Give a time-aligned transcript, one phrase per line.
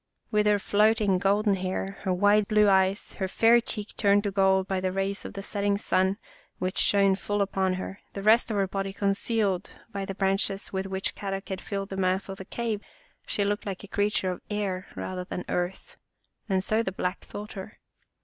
[0.31, 4.67] With her floating, golden hair, her wide blue eyes, her fair cheek turned to gold
[4.67, 6.17] by the rays of the setting sun,
[6.57, 10.31] which shone full upon her, the rest of her body concealed by the ioo Our
[10.31, 12.81] Little Australian Cousin branches with which Kadok had filled the mouth of the cave,
[13.27, 15.97] she looked like a creature of air rather than earth,
[16.49, 17.77] and so the Black thought her.